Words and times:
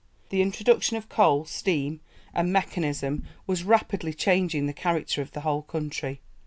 The 0.29 0.41
introduction 0.41 0.97
of 0.97 1.09
coal, 1.09 1.45
steam, 1.45 1.99
and 2.33 2.51
mechanism 2.51 3.23
was 3.45 3.63
rapidly 3.63 4.15
changing 4.15 4.65
the 4.65 4.73
character 4.73 5.21
of 5.21 5.33
the 5.33 5.41
whole 5.41 5.61
country. 5.61 6.21